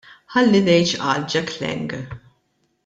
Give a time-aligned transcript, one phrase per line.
[0.35, 1.95] Ħalli ngħid x'qal Jack Lang.